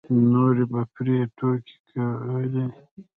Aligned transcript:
نورو 0.31 0.63
به 0.71 0.81
پرې 0.93 1.15
ټوکې 1.37 1.75
کولې. 1.93 2.65